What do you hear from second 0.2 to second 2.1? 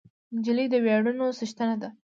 نجلۍ د ویاړونو څښتنه ده.